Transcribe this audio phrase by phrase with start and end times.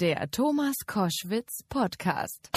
[0.00, 2.50] Der Thomas Koschwitz Podcast.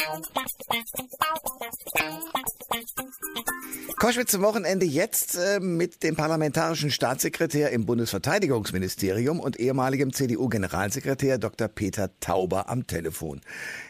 [3.97, 11.67] Koschwitz zum Wochenende jetzt äh, mit dem parlamentarischen Staatssekretär im Bundesverteidigungsministerium und ehemaligem CDU-Generalsekretär Dr.
[11.67, 13.41] Peter Tauber am Telefon.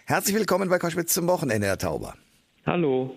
[0.06, 2.16] Herzlich willkommen bei Koschwitz zum Wochenende, Herr Tauber.
[2.66, 3.14] Hallo.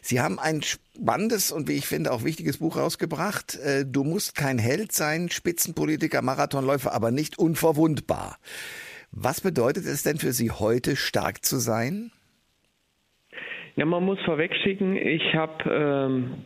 [0.00, 3.56] Sie haben ein spannendes und wie ich finde auch wichtiges Buch rausgebracht.
[3.56, 8.38] Äh, du musst kein Held sein, Spitzenpolitiker, Marathonläufer, aber nicht unverwundbar.
[9.18, 12.12] Was bedeutet es denn für Sie heute, stark zu sein?
[13.74, 16.44] Ja, man muss vorwegschicken, ich habe ähm,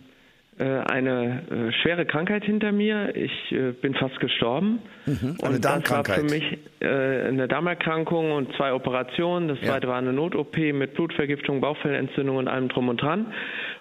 [0.61, 3.17] äh, eine äh, schwere Krankheit hinter mir.
[3.17, 4.79] Ich äh, bin fast gestorben.
[5.05, 6.19] Mhm, eine und Darmkrankheit.
[6.19, 9.49] Das war für mich äh, eine Darmerkrankung und zwei Operationen.
[9.49, 9.69] Das ja.
[9.69, 13.35] zweite war eine Not-OP mit Blutvergiftung, Bauchfellentzündung und allem drum und dran.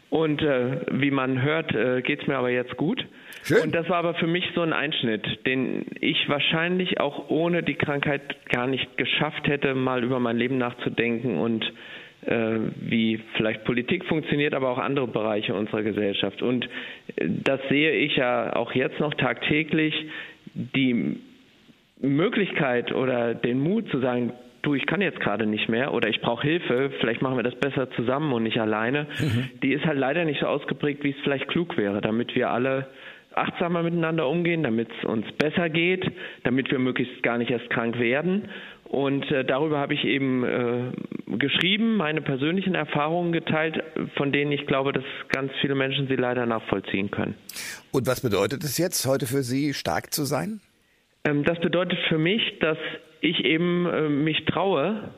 [0.09, 3.05] Und äh, wie man hört, äh, geht es mir aber jetzt gut.
[3.43, 3.63] Schön.
[3.63, 7.75] Und das war aber für mich so ein Einschnitt, den ich wahrscheinlich auch ohne die
[7.75, 11.63] Krankheit gar nicht geschafft hätte, mal über mein Leben nachzudenken und
[12.25, 16.41] äh, wie vielleicht Politik funktioniert, aber auch andere Bereiche unserer Gesellschaft.
[16.41, 16.66] Und
[17.16, 19.94] äh, das sehe ich ja auch jetzt noch tagtäglich.
[20.53, 21.17] Die
[22.02, 26.21] Möglichkeit oder den Mut zu sagen, du, ich kann jetzt gerade nicht mehr oder ich
[26.21, 29.49] brauche Hilfe, vielleicht machen wir das besser zusammen und nicht alleine, mhm.
[29.64, 32.88] die ist halt leider nicht so ausgeprägt, wie es vielleicht klug wäre, damit wir alle
[33.40, 36.06] achtsamer miteinander umgehen, damit es uns besser geht,
[36.44, 38.50] damit wir möglichst gar nicht erst krank werden.
[38.86, 40.92] Und äh, darüber habe ich eben äh,
[41.38, 43.84] geschrieben, meine persönlichen Erfahrungen geteilt,
[44.16, 47.36] von denen ich glaube, dass ganz viele Menschen sie leider nachvollziehen können.
[47.92, 50.60] Und was bedeutet es jetzt, heute für Sie stark zu sein?
[51.23, 52.78] Ähm, das bedeutet für mich, dass
[53.22, 55.12] ich eben äh, mich traue,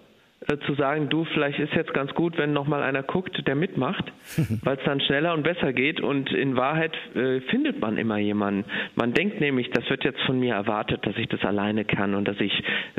[0.66, 4.12] zu sagen, du, vielleicht ist jetzt ganz gut, wenn noch mal einer guckt, der mitmacht,
[4.64, 8.66] weil es dann schneller und besser geht und in Wahrheit äh, findet man immer jemanden.
[8.96, 12.28] Man denkt nämlich, das wird jetzt von mir erwartet, dass ich das alleine kann und
[12.28, 12.52] dass ich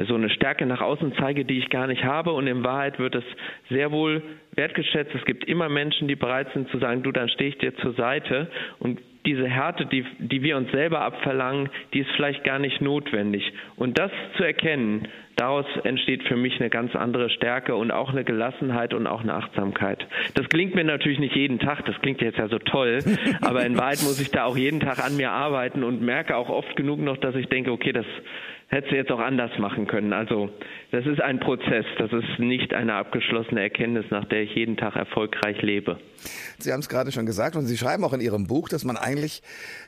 [0.07, 3.17] so eine Stärke nach außen zeige, die ich gar nicht habe und in Wahrheit wird
[3.17, 3.25] es
[3.71, 4.23] sehr wohl
[4.55, 5.15] wertgeschätzt.
[5.15, 7.95] Es gibt immer Menschen, die bereit sind zu sagen, du, dann stehe ich dir zur
[7.95, 8.49] Seite
[8.79, 13.53] und diese Härte, die, die wir uns selber abverlangen, die ist vielleicht gar nicht notwendig.
[13.77, 18.25] Und das zu erkennen, daraus entsteht für mich eine ganz andere Stärke und auch eine
[18.25, 20.07] Gelassenheit und auch eine Achtsamkeit.
[20.35, 22.99] Das klingt mir natürlich nicht jeden Tag, das klingt jetzt ja so toll,
[23.41, 26.49] aber in Wahrheit muss ich da auch jeden Tag an mir arbeiten und merke auch
[26.49, 28.07] oft genug noch, dass ich denke, okay, das
[28.73, 30.15] hätte sie jetzt auch anders machen können.
[30.15, 30.49] Also
[30.93, 34.97] das ist ein Prozess, das ist nicht eine abgeschlossene Erkenntnis, nach der ich jeden Tag
[34.97, 35.99] erfolgreich lebe.
[36.59, 38.97] Sie haben es gerade schon gesagt und Sie schreiben auch in Ihrem Buch, dass man
[38.97, 39.43] eigentlich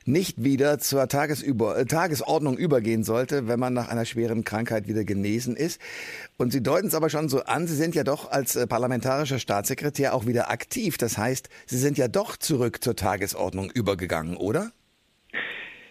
[0.05, 5.05] nicht wieder zur Tagesüber äh, Tagesordnung übergehen sollte, wenn man nach einer schweren Krankheit wieder
[5.05, 5.81] genesen ist.
[6.37, 9.39] Und Sie deuten es aber schon so an, Sie sind ja doch als äh, parlamentarischer
[9.39, 10.99] Staatssekretär auch wieder aktiv.
[10.99, 14.73] Das heißt, Sie sind ja doch zurück zur Tagesordnung übergegangen, oder?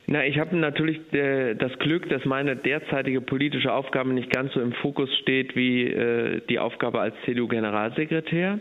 [0.06, 4.59] Na, ich habe natürlich äh, das Glück, dass meine derzeitige politische Aufgabe nicht ganz so
[4.62, 8.59] im Fokus steht wie äh, die Aufgabe als CDU-Generalsekretär.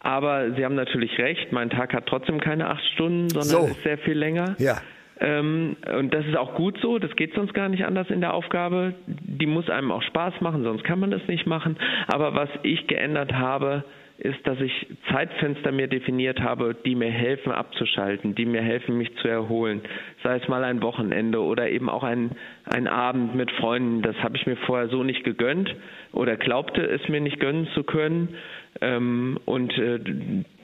[0.00, 3.66] Aber Sie haben natürlich recht, mein Tag hat trotzdem keine acht Stunden, sondern so.
[3.66, 4.54] ist sehr viel länger.
[4.58, 4.76] Ja.
[5.18, 8.34] Ähm, und das ist auch gut so, das geht sonst gar nicht anders in der
[8.34, 8.94] Aufgabe.
[9.06, 11.76] Die muss einem auch Spaß machen, sonst kann man das nicht machen.
[12.06, 13.84] Aber was ich geändert habe,
[14.18, 19.14] ist, dass ich Zeitfenster mir definiert habe, die mir helfen abzuschalten, die mir helfen, mich
[19.16, 19.82] zu erholen.
[20.22, 22.30] Sei es mal ein Wochenende oder eben auch ein,
[22.64, 24.02] ein Abend mit Freunden.
[24.02, 25.74] Das habe ich mir vorher so nicht gegönnt
[26.12, 28.36] oder glaubte es mir nicht gönnen zu können.
[28.80, 30.00] Ähm, und äh,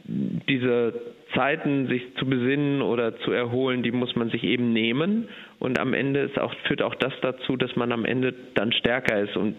[0.05, 0.95] diese
[1.35, 5.29] Zeiten, sich zu besinnen oder zu erholen, die muss man sich eben nehmen.
[5.59, 9.37] Und am Ende auch, führt auch das dazu, dass man am Ende dann stärker ist
[9.37, 9.57] und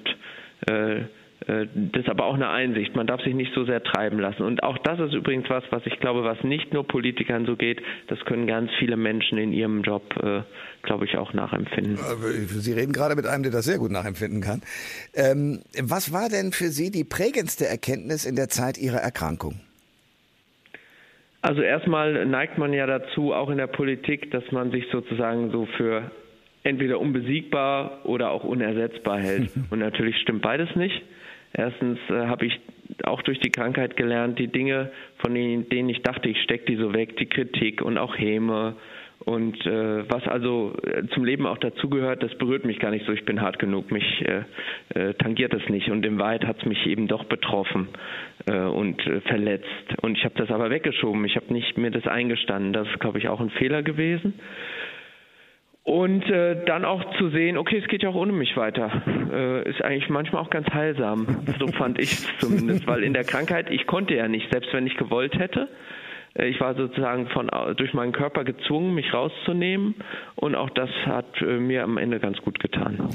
[0.67, 1.01] äh,
[1.47, 2.95] das ist aber auch eine Einsicht.
[2.95, 4.43] Man darf sich nicht so sehr treiben lassen.
[4.43, 7.81] Und auch das ist übrigens was, was ich glaube, was nicht nur Politikern so geht.
[8.07, 10.41] Das können ganz viele Menschen in ihrem Job, äh,
[10.83, 11.95] glaube ich, auch nachempfinden.
[11.95, 14.61] Äh, Sie reden gerade mit einem, der das sehr gut nachempfinden kann.
[15.13, 19.59] Ähm, was war denn für Sie die prägendste Erkenntnis in der Zeit Ihrer Erkrankung?
[21.41, 25.67] Also erstmal neigt man ja dazu, auch in der Politik, dass man sich sozusagen so
[25.77, 26.09] für
[26.63, 29.49] entweder unbesiegbar oder auch unersetzbar hält.
[29.69, 31.03] Und natürlich stimmt beides nicht.
[31.53, 32.59] Erstens äh, habe ich
[33.03, 36.75] auch durch die Krankheit gelernt, die Dinge, von denen, denen ich dachte, ich stecke die
[36.75, 38.75] so weg, die Kritik und auch Häme
[39.25, 43.13] und äh, was also äh, zum Leben auch dazugehört, das berührt mich gar nicht so.
[43.13, 44.43] Ich bin hart genug, mich äh,
[44.99, 45.89] äh, tangiert es nicht.
[45.89, 47.87] Und in Wahrheit hat es mich eben doch betroffen
[48.47, 49.67] äh, und äh, verletzt.
[50.01, 51.23] Und ich habe das aber weggeschoben.
[51.23, 52.73] Ich habe nicht mir das eingestanden.
[52.73, 54.33] Das ist, glaube ich, auch ein Fehler gewesen.
[55.83, 58.89] Und äh, dann auch zu sehen, okay, es geht ja auch ohne mich weiter,
[59.33, 61.43] äh, ist eigentlich manchmal auch ganz heilsam.
[61.59, 64.87] So fand ich es zumindest, weil in der Krankheit, ich konnte ja nicht, selbst wenn
[64.87, 65.67] ich gewollt hätte.
[66.35, 69.95] Äh, ich war sozusagen von, durch meinen Körper gezwungen, mich rauszunehmen
[70.35, 73.09] und auch das hat äh, mir am Ende ganz gut getan.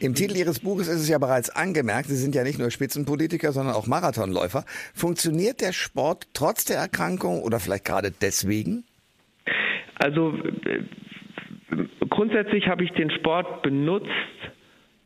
[0.00, 3.52] Im Titel Ihres Buches ist es ja bereits angemerkt, Sie sind ja nicht nur Spitzenpolitiker,
[3.52, 4.64] sondern auch Marathonläufer.
[4.94, 8.84] Funktioniert der Sport trotz der Erkrankung oder vielleicht gerade deswegen?
[9.98, 10.34] Also
[10.64, 10.82] äh,
[12.16, 14.10] grundsätzlich habe ich den Sport benutzt,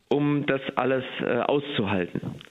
[0.09, 1.03] um das alles
[1.45, 2.41] auszuhalten.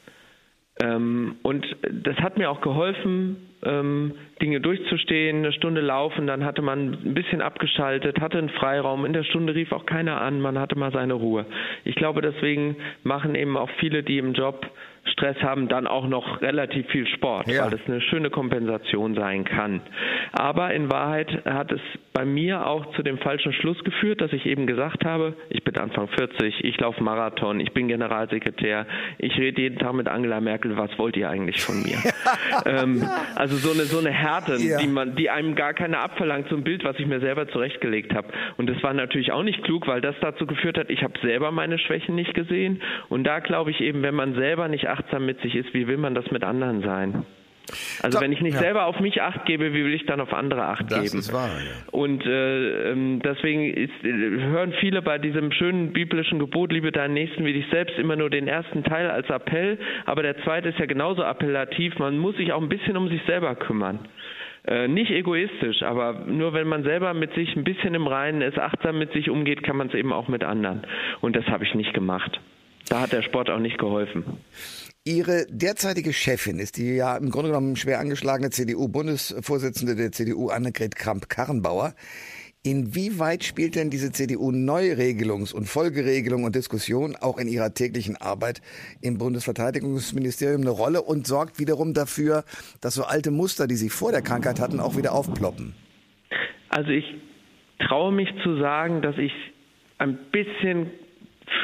[0.83, 6.63] Ähm, und das hat mir auch geholfen, ähm, Dinge durchzustehen, eine Stunde laufen, dann hatte
[6.63, 10.59] man ein bisschen abgeschaltet, hatte einen Freiraum, in der Stunde rief auch keiner an, man
[10.59, 11.45] hatte mal seine Ruhe.
[11.85, 14.67] Ich glaube, deswegen machen eben auch viele, die im Job
[15.13, 17.65] Stress haben, dann auch noch relativ viel Sport, ja.
[17.65, 19.81] weil das eine schöne Kompensation sein kann.
[20.33, 21.81] Aber in Wahrheit hat es
[22.13, 25.77] bei mir auch zu dem falschen Schluss geführt, dass ich eben gesagt habe, ich bin
[25.77, 28.87] Anfang 40, ich laufe Marathon, ich bin Generalsekretär,
[29.19, 31.99] ich rede jeden Tag mit Angela Merkel, was wollt ihr eigentlich von mir?
[32.67, 33.05] ähm,
[33.37, 34.79] also so eine so eine Härte, ja.
[34.79, 38.15] die man, die einem gar keiner abverlangt, so ein Bild, was ich mir selber zurechtgelegt
[38.15, 38.29] habe.
[38.57, 41.51] Und das war natürlich auch nicht klug, weil das dazu geführt hat, ich habe selber
[41.51, 42.83] meine Schwächen nicht gesehen.
[43.09, 45.97] Und da glaube ich eben, wenn man selber nicht achtsam mit sich ist, wie will
[45.97, 47.25] man das mit anderen sein?
[48.03, 48.61] Also da, wenn ich nicht ja.
[48.61, 51.19] selber auf mich acht gebe, wie will ich dann auf andere acht das geben?
[51.19, 51.93] Ist wahr, ja.
[51.93, 57.45] Und äh, ähm, deswegen ist, hören viele bei diesem schönen biblischen Gebot, liebe deinen Nächsten
[57.45, 60.87] wie dich selbst, immer nur den ersten Teil als Appell, aber der zweite ist ja
[60.87, 61.99] genauso appellativ.
[61.99, 64.01] Man muss sich auch ein bisschen um sich selber kümmern.
[64.67, 68.59] Äh, nicht egoistisch, aber nur wenn man selber mit sich ein bisschen im Reinen ist,
[68.59, 70.83] achtsam mit sich umgeht, kann man es eben auch mit anderen.
[71.21, 72.41] Und das habe ich nicht gemacht.
[72.91, 74.25] Da hat der Sport auch nicht geholfen.
[75.05, 80.97] Ihre derzeitige Chefin ist die ja im Grunde genommen schwer angeschlagene CDU-Bundesvorsitzende der CDU, Annegret
[80.97, 81.95] Kramp-Karrenbauer.
[82.65, 88.61] Inwieweit spielt denn diese CDU-Neuregelungs- und Folgeregelung und Diskussion auch in ihrer täglichen Arbeit
[89.01, 92.45] im Bundesverteidigungsministerium eine Rolle und sorgt wiederum dafür,
[92.81, 95.75] dass so alte Muster, die Sie vor der Krankheit hatten, auch wieder aufploppen?
[96.69, 97.05] Also ich
[97.87, 99.33] traue mich zu sagen, dass ich
[99.99, 100.91] ein bisschen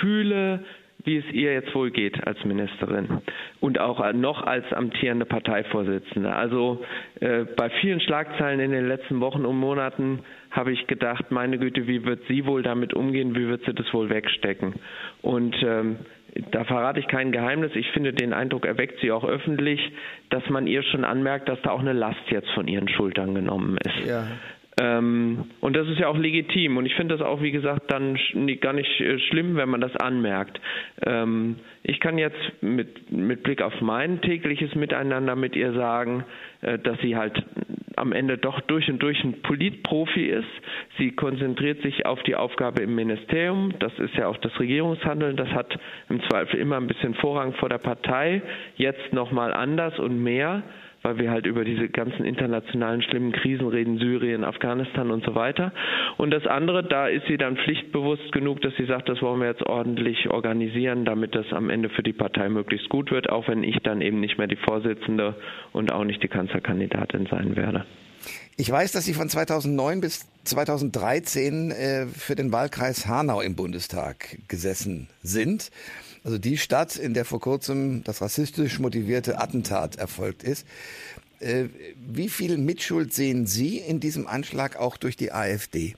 [0.01, 0.65] fühle,
[1.07, 3.23] wie es ihr jetzt wohl geht als Ministerin
[3.61, 6.35] und auch noch als amtierende Parteivorsitzende.
[6.35, 6.85] Also
[7.21, 10.21] äh, bei vielen Schlagzeilen in den letzten Wochen und Monaten
[10.51, 13.93] habe ich gedacht, meine Güte, wie wird sie wohl damit umgehen, wie wird sie das
[13.95, 14.75] wohl wegstecken?
[15.23, 15.97] Und ähm,
[16.51, 17.73] da verrate ich kein Geheimnis.
[17.75, 19.81] Ich finde, den Eindruck erweckt sie auch öffentlich,
[20.31, 23.79] dass man ihr schon anmerkt, dass da auch eine Last jetzt von ihren Schultern genommen
[23.79, 24.07] ist.
[24.09, 24.27] Ja.
[24.79, 26.77] Ähm, und das ist ja auch legitim.
[26.77, 28.19] Und ich finde das auch, wie gesagt, dann
[28.61, 30.61] gar nicht äh, schlimm, wenn man das anmerkt.
[31.05, 36.25] Ähm, ich kann jetzt mit, mit Blick auf mein tägliches Miteinander mit ihr sagen,
[36.61, 37.43] äh, dass sie halt
[37.97, 40.45] am Ende doch durch und durch ein Politprofi ist.
[40.99, 43.73] Sie konzentriert sich auf die Aufgabe im Ministerium.
[43.79, 45.37] Das ist ja auch das Regierungshandeln.
[45.37, 45.79] Das hat
[46.11, 48.43] im Zweifel immer ein bisschen Vorrang vor der Partei.
[48.77, 50.63] Jetzt nochmal anders und mehr
[51.07, 55.71] weil wir halt über diese ganzen internationalen schlimmen Krisen reden, Syrien, Afghanistan und so weiter.
[56.17, 59.47] Und das andere, da ist sie dann pflichtbewusst genug, dass sie sagt, das wollen wir
[59.47, 63.63] jetzt ordentlich organisieren, damit das am Ende für die Partei möglichst gut wird, auch wenn
[63.63, 65.37] ich dann eben nicht mehr die Vorsitzende
[65.73, 67.85] und auch nicht die Kanzlerkandidatin sein werde.
[68.59, 74.39] Ich weiß, dass Sie von 2009 bis 2013 äh, für den Wahlkreis Hanau im Bundestag
[74.49, 75.71] gesessen sind.
[76.25, 80.67] Also die Stadt, in der vor kurzem das rassistisch motivierte Attentat erfolgt ist.
[81.39, 81.65] Äh,
[81.99, 85.95] wie viel Mitschuld sehen Sie in diesem Anschlag auch durch die AfD?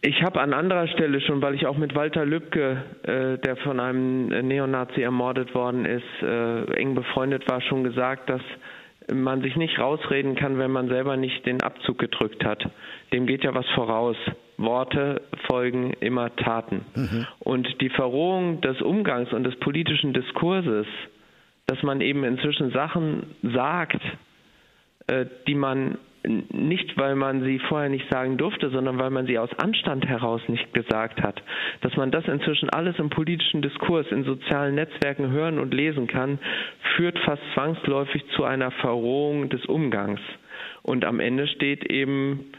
[0.00, 3.78] Ich habe an anderer Stelle schon, weil ich auch mit Walter Lübcke, äh, der von
[3.78, 8.42] einem Neonazi ermordet worden ist, äh, eng befreundet war, schon gesagt, dass
[9.12, 12.68] man sich nicht rausreden kann, wenn man selber nicht den Abzug gedrückt hat.
[13.12, 14.16] Dem geht ja was voraus.
[14.56, 16.84] Worte folgen immer Taten.
[16.94, 17.26] Mhm.
[17.40, 20.86] Und die Verrohung des Umgangs und des politischen Diskurses,
[21.66, 24.00] dass man eben inzwischen Sachen sagt,
[25.06, 29.38] äh, die man nicht, weil man sie vorher nicht sagen durfte, sondern weil man sie
[29.38, 31.42] aus Anstand heraus nicht gesagt hat.
[31.82, 36.38] Dass man das inzwischen alles im politischen Diskurs, in sozialen Netzwerken hören und lesen kann,
[36.96, 40.20] führt fast zwangsläufig zu einer Verrohung des Umgangs.
[40.82, 42.52] Und am Ende steht eben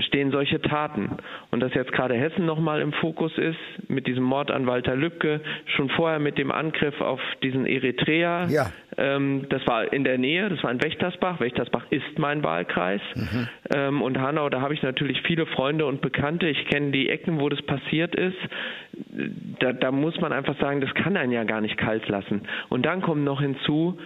[0.00, 1.10] stehen solche Taten.
[1.50, 3.58] Und dass jetzt gerade Hessen nochmal im Fokus ist,
[3.88, 5.40] mit diesem Mord an Walter Lübcke,
[5.76, 8.70] schon vorher mit dem Angriff auf diesen Eritreer, ja.
[8.96, 11.40] ähm, das war in der Nähe, das war in Wächtersbach.
[11.40, 13.00] Wächtersbach ist mein Wahlkreis.
[13.14, 13.48] Mhm.
[13.74, 16.46] Ähm, und Hanau, da habe ich natürlich viele Freunde und Bekannte.
[16.48, 18.38] Ich kenne die Ecken, wo das passiert ist.
[19.60, 22.42] Da, da muss man einfach sagen, das kann einen ja gar nicht kalt lassen.
[22.68, 23.98] Und dann kommt noch hinzu,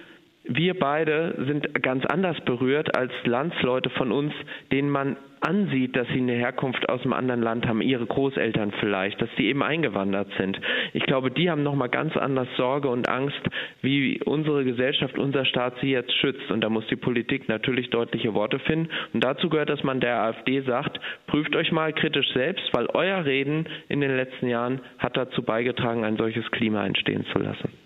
[0.44, 4.32] wir beide sind ganz anders berührt als Landsleute von uns,
[4.70, 9.20] denen man ansieht, dass sie eine Herkunft aus einem anderen Land haben, ihre Großeltern vielleicht,
[9.20, 10.58] dass die eben eingewandert sind.
[10.92, 13.40] Ich glaube, die haben nochmal ganz anders Sorge und Angst,
[13.82, 16.50] wie unsere Gesellschaft, unser Staat sie jetzt schützt.
[16.50, 18.88] Und da muss die Politik natürlich deutliche Worte finden.
[19.12, 23.24] Und dazu gehört, dass man der AfD sagt, prüft euch mal kritisch selbst, weil euer
[23.24, 27.83] Reden in den letzten Jahren hat dazu beigetragen, ein solches Klima entstehen zu lassen.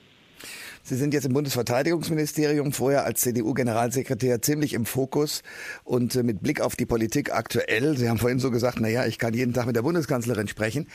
[0.89, 5.43] Sie sind jetzt im Bundesverteidigungsministerium, vorher als CDU-Generalsekretär ziemlich im Fokus
[5.85, 7.99] und äh, mit Blick auf die Politik aktuell.
[7.99, 10.89] Sie haben vorhin so gesagt, na ja, ich kann jeden Tag mit der Bundeskanzlerin sprechen.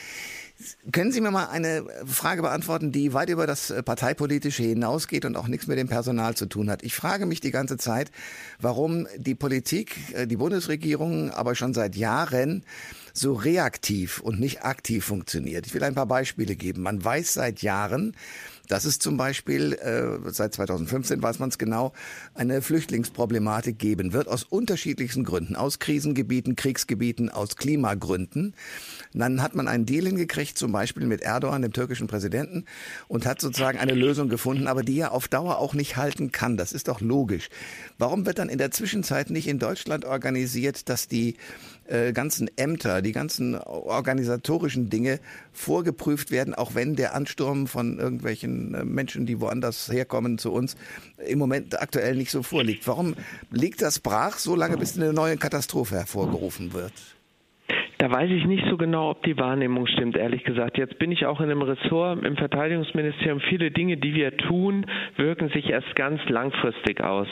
[0.92, 5.36] Können Sie mir mal eine Frage beantworten, die weit über das äh, Parteipolitische hinausgeht und
[5.36, 6.82] auch nichts mit dem Personal zu tun hat?
[6.82, 8.10] Ich frage mich die ganze Zeit,
[8.60, 12.66] warum die Politik, äh, die Bundesregierung aber schon seit Jahren
[13.14, 15.68] so reaktiv und nicht aktiv funktioniert.
[15.68, 16.82] Ich will ein paar Beispiele geben.
[16.82, 18.16] Man weiß seit Jahren,
[18.68, 21.94] dass es zum Beispiel, äh, seit 2015 weiß man es genau,
[22.34, 28.56] eine Flüchtlingsproblematik geben wird, aus unterschiedlichsten Gründen, aus Krisengebieten, Kriegsgebieten, aus Klimagründen.
[29.14, 32.66] dann hat man einen Deal hingekriegt, zum Beispiel mit Erdogan, dem türkischen Präsidenten,
[33.08, 36.58] und hat sozusagen eine Lösung gefunden, aber die er auf Dauer auch nicht halten kann.
[36.58, 37.50] Das ist doch logisch.
[37.98, 41.36] Warum wird dann in der Zwischenzeit nicht in Deutschland organisiert, dass die
[41.88, 45.20] äh, ganzen Ämter, die ganzen organisatorischen Dinge
[45.52, 50.78] vorgeprüft werden, auch wenn der Ansturm von irgendwelchen äh, Menschen, die woanders herkommen zu uns,
[51.28, 52.88] im Moment aktuell nicht so vorliegt.
[52.88, 53.16] Warum
[53.52, 56.94] liegt das brach so lange, bis eine neue Katastrophe hervorgerufen wird?
[57.98, 60.78] Da weiß ich nicht so genau, ob die Wahrnehmung stimmt, ehrlich gesagt.
[60.78, 63.40] Jetzt bin ich auch in einem Ressort im Verteidigungsministerium.
[63.50, 64.86] Viele Dinge, die wir tun,
[65.16, 67.28] wirken sich erst ganz langfristig aus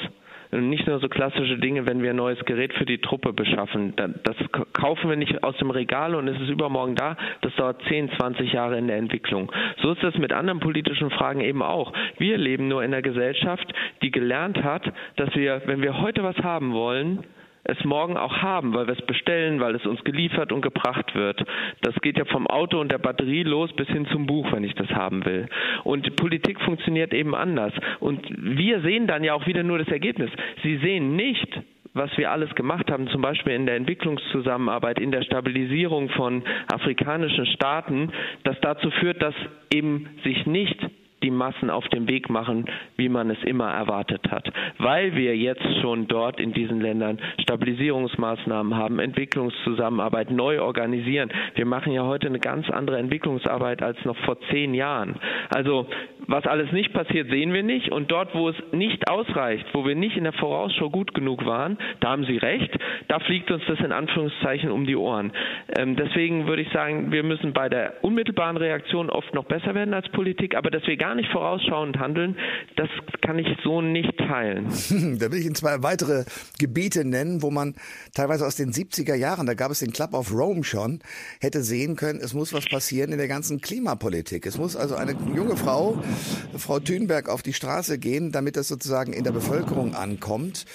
[0.51, 3.93] nicht nur so klassische Dinge, wenn wir ein neues Gerät für die Truppe beschaffen.
[3.95, 4.35] Das
[4.73, 7.15] kaufen wir nicht aus dem Regal und es ist übermorgen da.
[7.41, 9.51] Das dauert 10, 20 Jahre in der Entwicklung.
[9.81, 11.93] So ist es mit anderen politischen Fragen eben auch.
[12.17, 13.65] Wir leben nur in einer Gesellschaft,
[14.01, 14.83] die gelernt hat,
[15.15, 17.23] dass wir, wenn wir heute was haben wollen,
[17.63, 21.43] es morgen auch haben, weil wir es bestellen, weil es uns geliefert und gebracht wird.
[21.81, 24.75] Das geht ja vom Auto und der Batterie los bis hin zum Buch, wenn ich
[24.75, 25.47] das haben will.
[25.83, 27.73] Und Politik funktioniert eben anders.
[27.99, 30.31] Und wir sehen dann ja auch wieder nur das Ergebnis.
[30.63, 31.61] Sie sehen nicht,
[31.93, 37.45] was wir alles gemacht haben, zum Beispiel in der Entwicklungszusammenarbeit, in der Stabilisierung von afrikanischen
[37.47, 38.11] Staaten,
[38.43, 39.35] das dazu führt, dass
[39.73, 40.77] eben sich nicht
[41.23, 42.65] die Massen auf den Weg machen,
[42.97, 44.51] wie man es immer erwartet hat.
[44.77, 51.31] Weil wir jetzt schon dort in diesen Ländern Stabilisierungsmaßnahmen haben, Entwicklungszusammenarbeit neu organisieren.
[51.55, 55.15] Wir machen ja heute eine ganz andere Entwicklungsarbeit als noch vor zehn Jahren.
[55.49, 55.87] Also
[56.27, 57.91] was alles nicht passiert, sehen wir nicht.
[57.91, 61.77] Und dort, wo es nicht ausreicht, wo wir nicht in der Vorausschau gut genug waren,
[61.99, 62.71] da haben Sie recht,
[63.07, 65.31] da fliegt uns das in Anführungszeichen um die Ohren.
[65.75, 69.93] Ähm, deswegen würde ich sagen, wir müssen bei der unmittelbaren Reaktion oft noch besser werden
[69.93, 72.37] als Politik, aber dass wir gar nicht vorausschauend handeln,
[72.75, 72.89] das
[73.21, 74.67] kann ich so nicht teilen.
[75.21, 76.23] Da will ich Ihnen zwei weitere
[76.57, 77.75] Gebiete nennen, wo man
[78.15, 80.99] teilweise aus den 70er Jahren, da gab es den Club of Rome schon,
[81.39, 84.45] hätte sehen können, es muss was passieren in der ganzen Klimapolitik.
[84.45, 86.01] Es muss also eine junge Frau
[86.57, 90.65] Frau Thünberg auf die Straße gehen, damit das sozusagen in der Bevölkerung ankommt,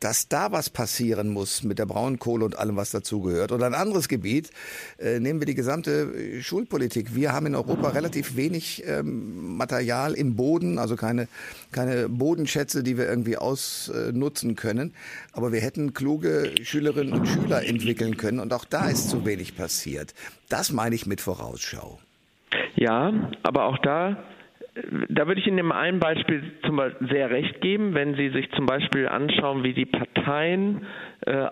[0.00, 3.52] dass da was passieren muss mit der Braunkohle und allem, was dazugehört.
[3.52, 4.50] Oder ein anderes Gebiet,
[4.98, 7.14] äh, nehmen wir die gesamte Schulpolitik.
[7.14, 11.26] Wir haben in Europa relativ wenig ähm, Material im Boden, also keine,
[11.72, 14.92] keine Bodenschätze, die wir irgendwie ausnutzen können.
[15.32, 19.56] Aber wir hätten kluge Schülerinnen und Schüler entwickeln können und auch da ist zu wenig
[19.56, 20.12] passiert.
[20.50, 21.98] Das meine ich mit Vorausschau.
[22.76, 23.10] Ja,
[23.42, 24.22] aber auch da
[25.08, 28.50] da würde ich Ihnen in einem Beispiel zum Beispiel sehr recht geben, wenn Sie sich
[28.52, 30.86] zum Beispiel anschauen, wie die Parteien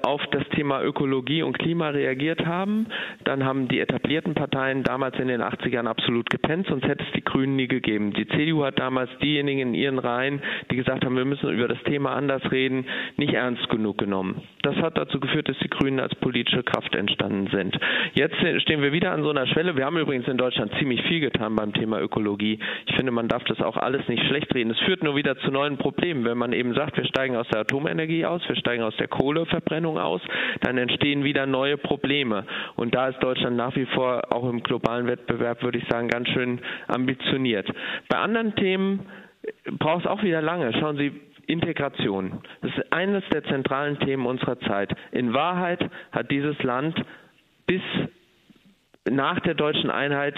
[0.03, 2.87] auf das Thema Ökologie und Klima reagiert haben.
[3.25, 7.25] Dann haben die etablierten Parteien damals in den 80ern absolut gepennt, sonst hätte es die
[7.25, 8.13] Grünen nie gegeben.
[8.13, 11.83] Die CDU hat damals diejenigen in ihren Reihen, die gesagt haben, wir müssen über das
[11.85, 12.85] Thema anders reden,
[13.17, 14.43] nicht ernst genug genommen.
[14.63, 17.79] Das hat dazu geführt, dass die Grünen als politische Kraft entstanden sind.
[18.15, 19.77] Jetzt stehen wir wieder an so einer Schwelle.
[19.77, 22.59] Wir haben übrigens in Deutschland ziemlich viel getan beim Thema Ökologie.
[22.87, 24.71] Ich finde, man darf das auch alles nicht schlecht reden.
[24.71, 26.25] Es führt nur wieder zu neuen Problemen.
[26.25, 29.47] Wenn man eben sagt, wir steigen aus der Atomenergie aus, wir steigen aus der Kohle,
[29.63, 30.21] Verbrennung aus,
[30.61, 32.45] dann entstehen wieder neue Probleme.
[32.77, 36.29] Und da ist Deutschland nach wie vor auch im globalen Wettbewerb, würde ich sagen, ganz
[36.29, 37.69] schön ambitioniert.
[38.09, 39.07] Bei anderen Themen
[39.79, 40.73] braucht es auch wieder lange.
[40.75, 41.13] Schauen Sie,
[41.47, 42.41] Integration.
[42.61, 44.95] Das ist eines der zentralen Themen unserer Zeit.
[45.11, 45.81] In Wahrheit
[46.13, 47.03] hat dieses Land
[47.67, 47.83] bis
[49.11, 50.37] nach der deutschen Einheit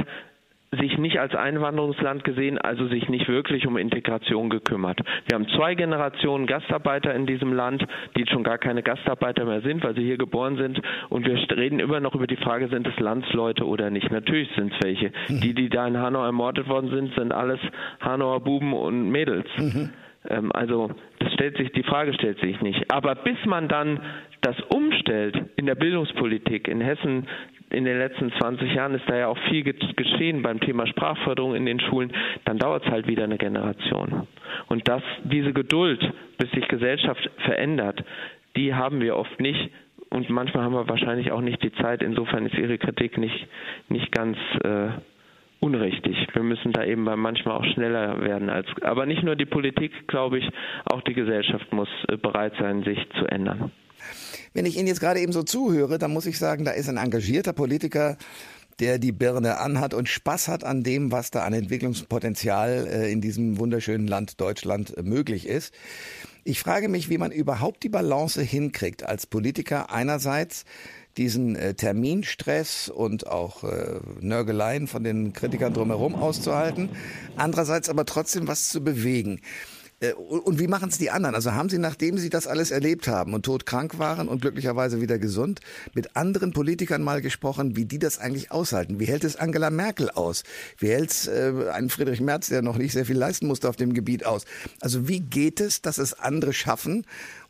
[0.76, 5.00] sich nicht als Einwanderungsland gesehen, also sich nicht wirklich um Integration gekümmert.
[5.26, 7.84] Wir haben zwei Generationen Gastarbeiter in diesem Land,
[8.16, 10.80] die schon gar keine Gastarbeiter mehr sind, weil sie hier geboren sind.
[11.08, 14.10] Und wir reden immer noch über die Frage, sind es Landsleute oder nicht.
[14.10, 15.12] Natürlich sind es welche.
[15.28, 15.40] Mhm.
[15.40, 17.60] Die, die da in Hanau ermordet worden sind, sind alles
[18.00, 19.46] Hanauer Buben und Mädels.
[19.56, 19.90] Mhm.
[20.28, 22.90] Ähm, also das stellt sich, die Frage stellt sich nicht.
[22.90, 24.00] Aber bis man dann
[24.40, 27.26] das umstellt in der Bildungspolitik in Hessen
[27.70, 31.66] in den letzten 20 Jahren ist da ja auch viel geschehen beim Thema Sprachförderung in
[31.66, 32.12] den Schulen,
[32.44, 34.26] dann dauert es halt wieder eine Generation.
[34.68, 36.00] Und das, diese Geduld,
[36.38, 38.04] bis sich Gesellschaft verändert,
[38.56, 39.70] die haben wir oft nicht.
[40.10, 42.02] Und manchmal haben wir wahrscheinlich auch nicht die Zeit.
[42.02, 43.48] Insofern ist Ihre Kritik nicht,
[43.88, 44.90] nicht ganz äh,
[45.64, 46.16] unrichtig.
[46.34, 50.38] Wir müssen da eben manchmal auch schneller werden als, aber nicht nur die Politik, glaube
[50.38, 50.44] ich,
[50.84, 53.72] auch die Gesellschaft muss äh, bereit sein, sich zu ändern.
[54.52, 56.98] Wenn ich Ihnen jetzt gerade eben so zuhöre, dann muss ich sagen, da ist ein
[56.98, 58.18] engagierter Politiker,
[58.78, 63.22] der die Birne anhat und Spaß hat an dem, was da an Entwicklungspotenzial äh, in
[63.22, 65.74] diesem wunderschönen Land Deutschland äh, möglich ist.
[66.44, 70.66] Ich frage mich, wie man überhaupt die Balance hinkriegt als Politiker einerseits
[71.16, 76.90] diesen äh, Terminstress und auch äh, Nörgeleien von den Kritikern drumherum auszuhalten,
[77.36, 79.40] andererseits aber trotzdem was zu bewegen.
[80.00, 81.34] Äh, und wie machen es die anderen?
[81.34, 85.18] Also haben Sie, nachdem Sie das alles erlebt haben und todkrank waren und glücklicherweise wieder
[85.18, 85.60] gesund,
[85.94, 89.00] mit anderen Politikern mal gesprochen, wie die das eigentlich aushalten?
[89.00, 90.42] Wie hält es Angela Merkel aus?
[90.78, 93.76] Wie hält es äh, einen Friedrich Merz, der noch nicht sehr viel leisten musste auf
[93.76, 94.44] dem Gebiet aus?
[94.80, 97.06] Also wie geht es, dass es andere schaffen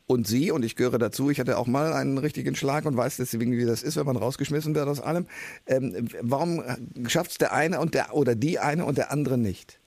[0.06, 3.16] und Sie, und ich gehöre dazu, ich hatte auch mal einen richtigen Schlag und weiß
[3.16, 5.26] deswegen, wie das ist, wenn man rausgeschmissen wird aus allem.
[5.66, 6.62] Ähm, warum
[7.08, 9.78] schafft es der eine und der oder die eine und der andere nicht?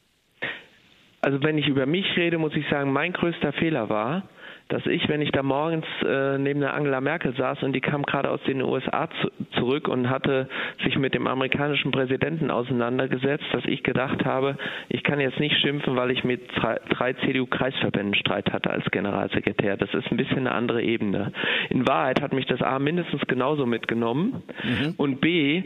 [1.22, 4.28] Also wenn ich über mich rede, muss ich sagen, mein größter Fehler war,
[4.70, 8.04] dass ich, wenn ich da morgens äh, neben der Angela Merkel saß und die kam
[8.04, 10.50] gerade aus den USA zu, zurück und hatte
[10.84, 14.58] sich mit dem amerikanischen Präsidenten auseinandergesetzt, dass ich gedacht habe,
[14.90, 19.78] ich kann jetzt nicht schimpfen, weil ich mit drei, drei CDU-Kreisverbänden Streit hatte als Generalsekretär.
[19.78, 21.32] Das ist ein bisschen eine andere Ebene.
[21.70, 24.94] In Wahrheit hat mich das A mindestens genauso mitgenommen mhm.
[24.98, 25.64] und B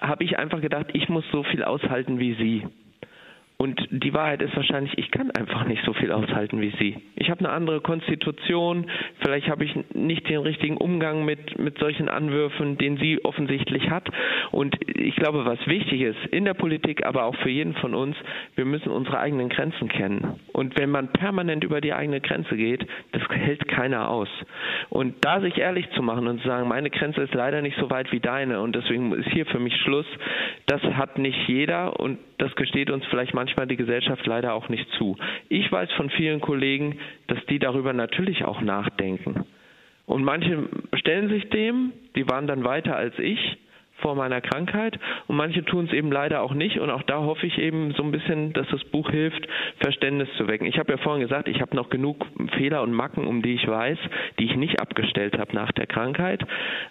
[0.00, 2.66] habe ich einfach gedacht, ich muss so viel aushalten wie Sie.
[3.62, 6.96] Und die Wahrheit ist wahrscheinlich, ich kann einfach nicht so viel aushalten wie Sie.
[7.14, 8.90] Ich habe eine andere Konstitution,
[9.20, 14.08] vielleicht habe ich nicht den richtigen Umgang mit, mit solchen Anwürfen, den sie offensichtlich hat.
[14.50, 18.16] Und ich glaube, was wichtig ist in der Politik, aber auch für jeden von uns,
[18.56, 20.40] wir müssen unsere eigenen Grenzen kennen.
[20.52, 24.28] Und wenn man permanent über die eigene Grenze geht, das hält keiner aus.
[24.90, 27.88] Und da sich ehrlich zu machen und zu sagen, meine Grenze ist leider nicht so
[27.90, 30.06] weit wie deine und deswegen ist hier für mich Schluss,
[30.66, 34.88] das hat nicht jeder und das gesteht uns vielleicht manchmal die Gesellschaft leider auch nicht
[34.98, 35.16] zu.
[35.48, 39.44] Ich weiß von vielen Kollegen, dass die darüber natürlich auch nachdenken.
[40.06, 43.38] Und manche stellen sich dem, die waren dann weiter als ich
[44.02, 47.46] vor meiner Krankheit und manche tun es eben leider auch nicht und auch da hoffe
[47.46, 49.46] ich eben so ein bisschen, dass das Buch hilft,
[49.78, 50.66] Verständnis zu wecken.
[50.66, 53.66] Ich habe ja vorhin gesagt, ich habe noch genug Fehler und Macken, um die ich
[53.66, 53.98] weiß,
[54.38, 56.44] die ich nicht abgestellt habe nach der Krankheit.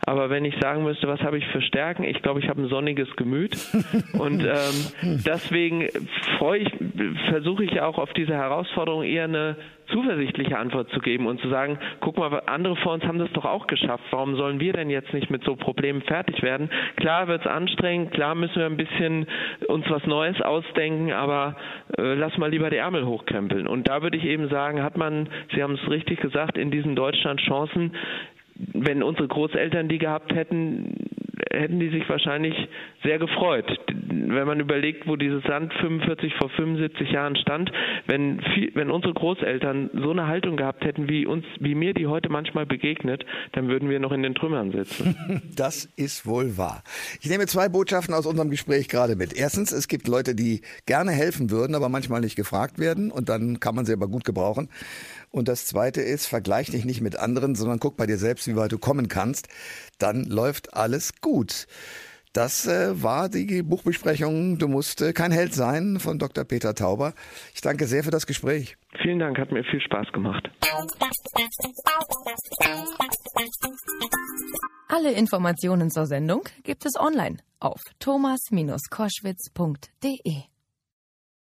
[0.06, 2.70] Aber wenn ich sagen müsste, was habe ich für Stärken, ich glaube, ich habe ein
[2.70, 3.58] sonniges Gemüt
[4.14, 5.88] und ähm, deswegen
[6.38, 6.72] freue ich,
[7.30, 9.58] versuche ich auch auf diese Herausforderung eher eine
[9.92, 13.46] zuversichtliche Antwort zu geben und zu sagen, guck mal, andere vor uns haben das doch
[13.46, 14.04] auch geschafft.
[14.12, 16.70] Warum sollen wir denn jetzt nicht mit so Problemen fertig werden?
[17.02, 19.26] Klar wird es anstrengend, klar müssen wir ein bisschen
[19.68, 21.56] uns was Neues ausdenken, aber
[21.98, 23.66] äh, lass mal lieber die Ärmel hochkrempeln.
[23.66, 26.96] Und da würde ich eben sagen, hat man, Sie haben es richtig gesagt, in diesem
[26.96, 27.96] Deutschland Chancen,
[28.56, 31.10] wenn unsere Großeltern die gehabt hätten,
[31.52, 32.56] hätten die sich wahrscheinlich
[33.04, 33.66] sehr gefreut.
[34.12, 37.72] Wenn man überlegt, wo dieses Land 45 vor 75 Jahren stand,
[38.08, 42.08] wenn, viel, wenn unsere Großeltern so eine Haltung gehabt hätten, wie uns, wie mir die
[42.08, 45.16] heute manchmal begegnet, dann würden wir noch in den Trümmern sitzen.
[45.56, 46.84] Das ist wohl wahr.
[47.22, 49.34] Ich nehme zwei Botschaften aus unserem Gespräch gerade mit.
[49.34, 53.60] Erstens, es gibt Leute, die gerne helfen würden, aber manchmal nicht gefragt werden und dann
[53.60, 54.70] kann man sie aber gut gebrauchen.
[55.30, 58.56] Und das Zweite ist, vergleich dich nicht mit anderen, sondern guck bei dir selbst, wie
[58.56, 59.48] weit du kommen kannst.
[59.98, 61.68] Dann läuft alles gut.
[62.34, 66.46] Das äh, war die Buchbesprechung Du musst äh, kein Held sein von Dr.
[66.46, 67.14] Peter Tauber.
[67.54, 68.78] Ich danke sehr für das Gespräch.
[69.02, 70.50] Vielen Dank, hat mir viel Spaß gemacht.
[74.88, 80.51] Alle Informationen zur Sendung gibt es online auf thomas-koschwitz.de.